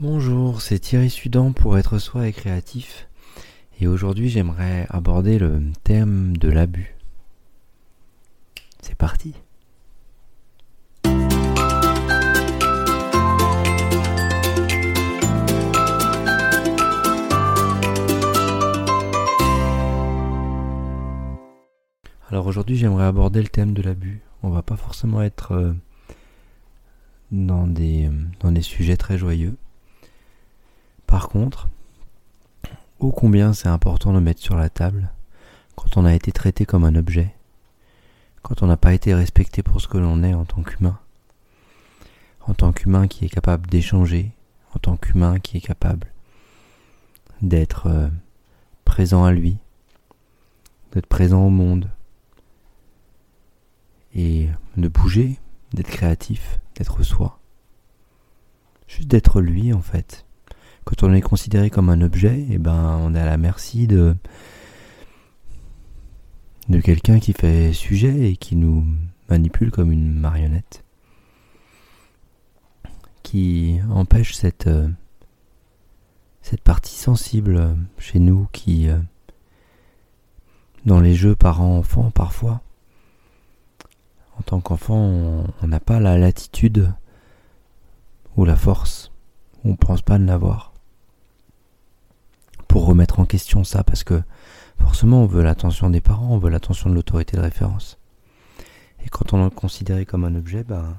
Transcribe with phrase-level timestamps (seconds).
[0.00, 3.08] Bonjour, c'est Thierry Sudan pour être soi et créatif.
[3.80, 6.94] Et aujourd'hui, j'aimerais aborder le thème de l'abus.
[8.80, 9.34] C'est parti.
[22.30, 24.20] Alors aujourd'hui, j'aimerais aborder le thème de l'abus.
[24.44, 25.72] On va pas forcément être euh,
[27.32, 29.56] dans des, euh, dans des sujets très joyeux.
[31.08, 31.70] Par contre,
[33.00, 35.10] ô combien c'est important de mettre sur la table
[35.74, 37.34] quand on a été traité comme un objet,
[38.42, 41.00] quand on n'a pas été respecté pour ce que l'on est en tant qu'humain,
[42.46, 44.32] en tant qu'humain qui est capable d'échanger,
[44.74, 46.12] en tant qu'humain qui est capable
[47.40, 48.08] d'être euh,
[48.84, 49.56] présent à lui,
[50.92, 51.88] d'être présent au monde,
[54.14, 55.38] et de bouger,
[55.72, 57.40] d'être créatif, d'être soi.
[58.88, 60.27] Juste d'être lui en fait
[60.88, 63.86] quand on est considéré comme un objet, et eh ben on est à la merci
[63.86, 64.16] de
[66.70, 68.86] de quelqu'un qui fait sujet et qui nous
[69.28, 70.84] manipule comme une marionnette,
[73.22, 74.88] qui empêche cette euh,
[76.40, 78.98] cette partie sensible chez nous qui euh,
[80.86, 82.62] dans les jeux parents-enfants parfois
[84.38, 84.96] en tant qu'enfant
[85.60, 86.94] on n'a pas la latitude
[88.38, 89.12] ou la force
[89.64, 90.67] on ne pense pas de l'avoir
[92.68, 94.22] pour remettre en question ça, parce que
[94.78, 97.98] forcément on veut l'attention des parents, on veut l'attention de l'autorité de référence.
[99.04, 100.98] Et quand on est considéré comme un objet, ben,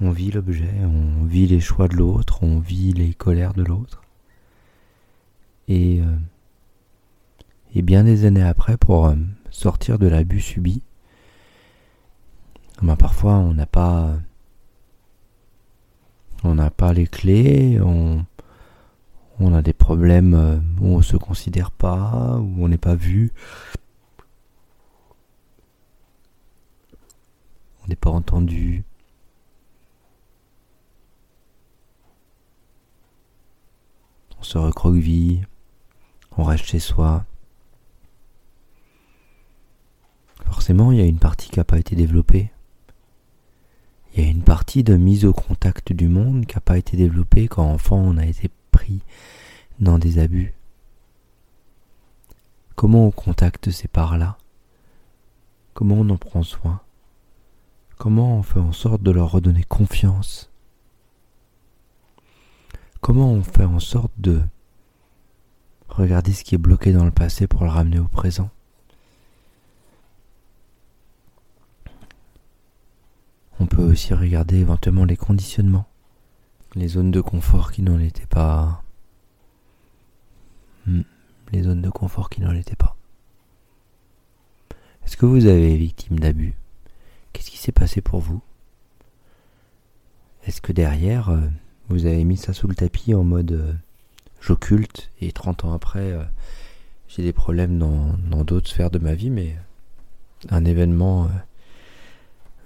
[0.00, 4.02] on vit l'objet, on vit les choix de l'autre, on vit les colères de l'autre.
[5.68, 6.16] Et, euh,
[7.74, 9.16] et bien des années après, pour euh,
[9.50, 10.82] sortir de l'abus subi,
[12.82, 14.14] ben parfois on n'a pas
[16.44, 18.24] on n'a pas les clés, on,
[19.38, 23.32] on a des problèmes euh, où on se considère pas, où on n'est pas vu.
[27.84, 28.84] On n'est pas entendu.
[34.38, 35.46] On se recroqueville,
[36.36, 37.24] on reste chez soi.
[40.44, 42.50] Forcément, il y a une partie qui n'a pas été développée.
[44.14, 46.96] Il y a une partie de mise au contact du monde qui n'a pas été
[46.96, 48.50] développée quand enfant on a été
[49.78, 50.54] dans des abus.
[52.74, 54.38] Comment on contacte ces parts-là?
[55.74, 56.80] Comment on en prend soin?
[57.98, 60.50] Comment on fait en sorte de leur redonner confiance?
[63.00, 64.42] Comment on fait en sorte de
[65.88, 68.50] regarder ce qui est bloqué dans le passé pour le ramener au présent?
[73.58, 75.86] On peut aussi regarder éventuellement les conditionnements
[76.76, 78.82] les zones de confort qui n'en étaient pas.
[80.86, 81.02] Hmm,
[81.50, 82.96] les zones de confort qui n'en étaient pas.
[85.04, 86.54] Est-ce que vous avez victime d'abus?
[87.32, 88.42] Qu'est-ce qui s'est passé pour vous?
[90.44, 91.48] Est-ce que derrière, euh,
[91.88, 93.72] vous avez mis ça sous le tapis en mode euh,
[94.40, 96.24] j'occulte et 30 ans après, euh,
[97.08, 99.56] j'ai des problèmes dans d'autres sphères de ma vie, mais
[100.50, 101.30] un événement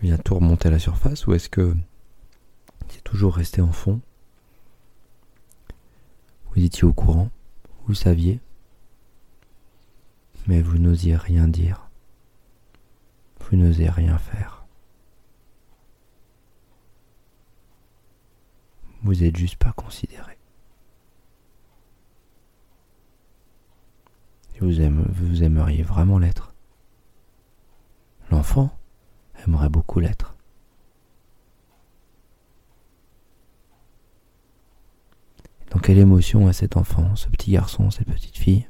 [0.00, 1.74] vient tout remonter à la surface Ou est-ce que
[3.02, 4.00] toujours resté en fond.
[6.52, 7.30] Vous étiez au courant,
[7.86, 8.40] vous saviez,
[10.46, 11.88] mais vous n'osiez rien dire.
[13.40, 14.64] Vous n'osez rien faire.
[19.02, 20.36] Vous n'êtes juste pas considéré.
[24.60, 26.52] Vous aimeriez vraiment l'être.
[28.30, 28.76] L'enfant
[29.46, 30.34] aimerait beaucoup l'être.
[35.70, 38.68] Dans quelle émotion a cet enfant, ce petit garçon, cette petite fille?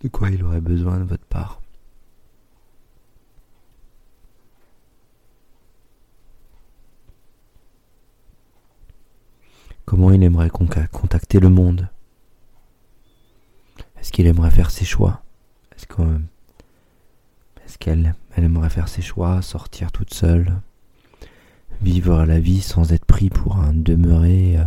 [0.00, 1.60] De quoi il aurait besoin de votre part?
[9.84, 11.90] Comment il aimerait contacter le monde?
[13.98, 15.22] Est-ce qu'il aimerait faire ses choix?
[17.78, 20.60] Qu'elle elle aimerait faire ses choix, sortir toute seule,
[21.80, 24.64] vivre la vie sans être pris pour un demeuré euh,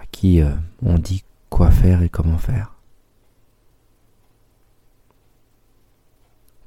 [0.00, 2.74] à qui euh, on dit quoi faire et comment faire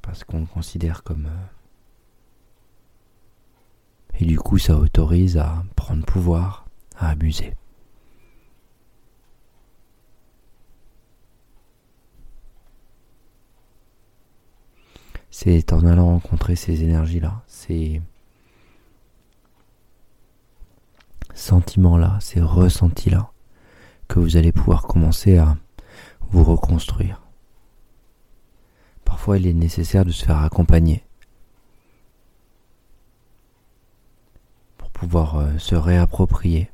[0.01, 1.25] Parce qu'on le considère comme...
[1.25, 1.45] Euh,
[4.19, 6.65] et du coup ça autorise à prendre pouvoir,
[6.97, 7.55] à abuser.
[15.43, 18.01] C'est en allant rencontrer ces énergies-là, ces
[21.33, 23.29] sentiments-là, ces ressentis-là,
[24.07, 25.57] que vous allez pouvoir commencer à
[26.29, 27.21] vous reconstruire.
[29.03, 31.03] Parfois, il est nécessaire de se faire accompagner
[34.77, 36.71] pour pouvoir euh, se réapproprier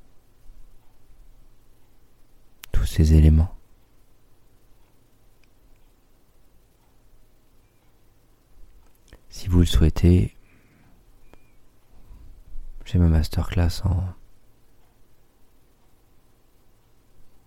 [2.72, 3.59] tous ces éléments.
[9.30, 10.36] Si vous le souhaitez,
[12.86, 14.04] j'ai ma masterclass en,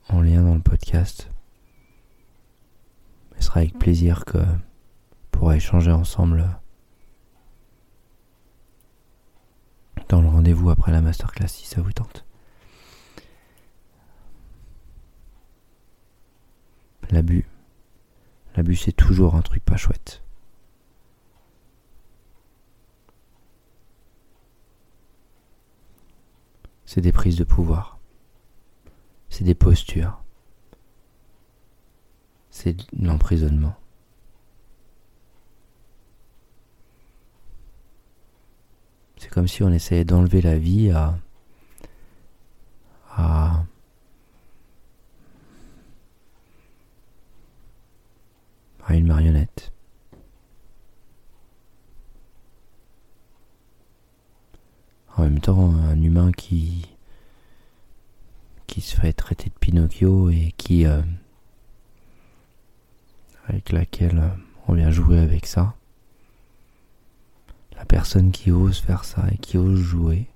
[0.08, 1.28] en lien dans le podcast.
[3.38, 4.38] Ce sera avec plaisir que
[5.32, 6.48] pourra échanger ensemble
[10.08, 12.24] dans le rendez-vous après la masterclass si ça vous tente.
[17.10, 17.46] L'abus.
[18.54, 20.22] L'abus c'est toujours un truc pas chouette.
[26.94, 27.98] C'est des prises de pouvoir.
[29.30, 30.22] C'est des postures.
[32.50, 33.74] C'est l'emprisonnement.
[39.16, 41.18] C'est comme si on essayait d'enlever la vie à,
[43.16, 43.64] à
[48.90, 49.72] une marionnette.
[55.16, 56.86] En même temps, un humain qui
[58.66, 61.00] qui se fait traiter de Pinocchio et qui euh,
[63.48, 64.22] avec laquelle
[64.68, 65.74] on vient jouer avec ça.
[67.76, 70.26] La personne qui ose faire ça et qui ose jouer,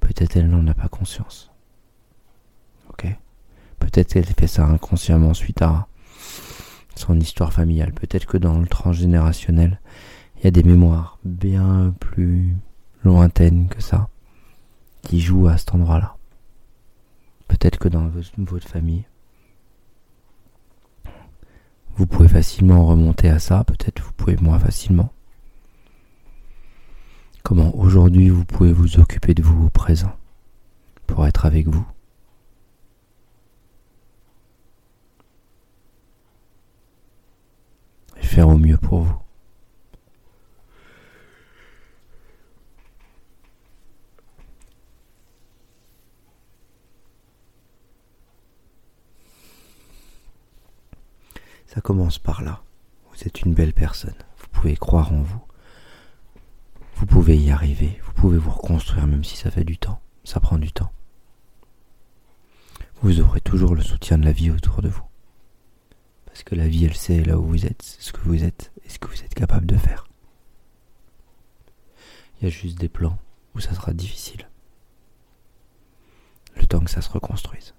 [0.00, 1.50] peut-être elle n'en a pas conscience.
[2.90, 3.06] Ok?
[3.78, 5.86] Peut-être qu'elle fait ça inconsciemment suite à
[6.96, 7.92] son histoire familiale.
[7.92, 9.80] Peut-être que dans le transgénérationnel,
[10.36, 12.56] il y a des mémoires bien plus
[13.04, 14.08] lointaines que ça
[15.04, 16.16] qui jouent à cet endroit-là.
[17.48, 19.04] Peut-être que dans votre famille,
[21.96, 25.12] vous pouvez facilement remonter à ça, peut-être vous pouvez moins facilement
[27.44, 30.16] comment aujourd'hui vous pouvez vous occuper de vous au présent
[31.06, 31.86] pour être avec vous?
[38.16, 39.23] Et faire au mieux pour vous.
[51.74, 52.62] Ça commence par là.
[53.10, 54.14] Vous êtes une belle personne.
[54.38, 55.42] Vous pouvez croire en vous.
[56.94, 60.38] Vous pouvez y arriver, vous pouvez vous reconstruire même si ça fait du temps, ça
[60.38, 60.92] prend du temps.
[63.02, 65.02] Vous aurez toujours le soutien de la vie autour de vous.
[66.26, 68.88] Parce que la vie, elle sait là où vous êtes, ce que vous êtes et
[68.88, 70.06] ce que vous êtes capable de faire.
[72.40, 73.18] Il y a juste des plans
[73.56, 74.48] où ça sera difficile.
[76.54, 77.74] Le temps que ça se reconstruise.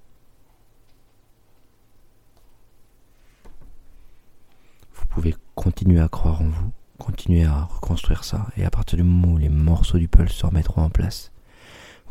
[5.16, 8.48] Pouvez continuer à croire en vous, continuer à reconstruire ça.
[8.58, 11.32] Et à partir du moment où les morceaux du puzzle se remettront en place,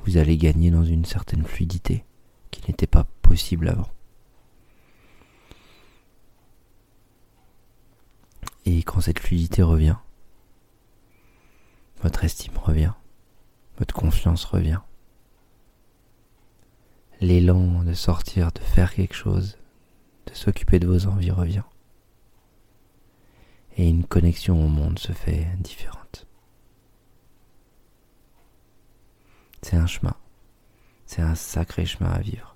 [0.05, 2.03] vous allez gagner dans une certaine fluidité
[2.51, 3.89] qui n'était pas possible avant.
[8.65, 9.97] Et quand cette fluidité revient,
[12.03, 12.93] votre estime revient,
[13.77, 14.81] votre confiance revient.
[17.21, 19.59] L'élan de sortir, de faire quelque chose,
[20.27, 21.65] de s'occuper de vos envies revient
[23.77, 26.27] et une connexion au monde se fait différente.
[29.63, 30.15] C'est un chemin,
[31.07, 32.55] c'est un sacré chemin à vivre.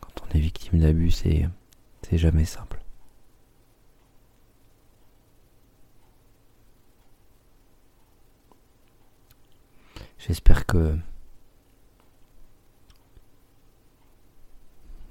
[0.00, 1.48] Quand on est victime d'abus, c'est,
[2.12, 2.82] jamais simple.
[10.18, 10.98] J'espère que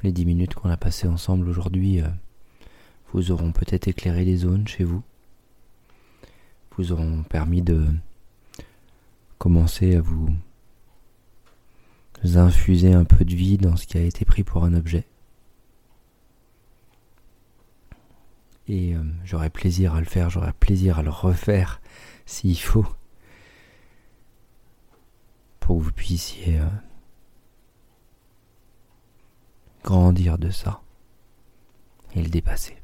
[0.03, 2.07] les dix minutes qu'on a passées ensemble aujourd'hui euh,
[3.13, 5.01] vous auront peut-être éclairé des zones chez vous,
[6.77, 7.87] vous auront permis de
[9.37, 10.29] commencer à vous
[12.35, 15.05] infuser un peu de vie dans ce qui a été pris pour un objet.
[18.67, 21.79] Et euh, j'aurai plaisir à le faire, j'aurai plaisir à le refaire
[22.25, 22.85] s'il faut,
[25.61, 26.67] pour que vous puissiez euh,
[29.83, 30.81] grandir de ça
[32.13, 32.75] et le dépasser.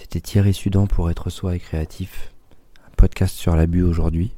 [0.00, 2.32] C'était Thierry Sudan pour être soi et créatif.
[2.86, 4.32] Un podcast sur l'abus aujourd'hui.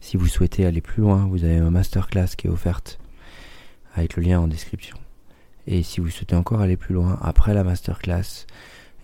[0.00, 2.98] Si vous souhaitez aller plus loin, vous avez ma masterclass qui est offerte
[3.94, 4.96] avec le lien en description.
[5.68, 8.46] Et si vous souhaitez encore aller plus loin, après la masterclass,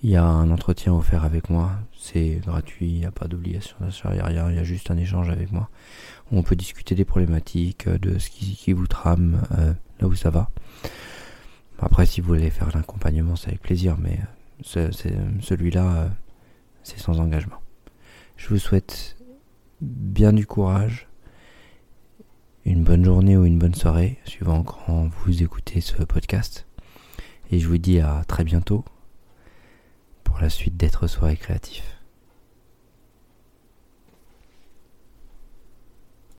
[0.03, 3.77] Il y a un entretien offert avec moi, c'est gratuit, il n'y a pas d'obligation
[3.79, 5.71] d'achat, il n'y a rien, il y a juste un échange avec moi.
[6.33, 10.51] on peut discuter des problématiques, de ce qui, vous trame, euh, là où ça va.
[11.79, 14.19] Après, si vous voulez faire l'accompagnement, c'est avec plaisir, mais
[14.63, 16.11] celui-là,
[16.83, 17.61] c'est sans engagement.
[18.37, 19.17] Je vous souhaite
[19.81, 21.09] bien du courage,
[22.65, 26.67] une bonne journée ou une bonne soirée, suivant quand vous écoutez ce podcast.
[27.51, 28.85] Et je vous dis à très bientôt
[30.25, 31.96] pour la suite d'être soirée créatif.